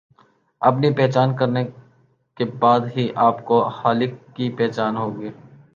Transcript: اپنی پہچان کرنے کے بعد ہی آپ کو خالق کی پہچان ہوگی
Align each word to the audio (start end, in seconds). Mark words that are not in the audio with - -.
اپنی 0.61 0.89
پہچان 0.93 1.35
کرنے 1.37 1.63
کے 2.37 2.45
بعد 2.59 2.81
ہی 2.95 3.07
آپ 3.21 3.45
کو 3.45 3.63
خالق 3.73 4.35
کی 4.35 4.49
پہچان 4.57 4.97
ہوگی 4.97 5.29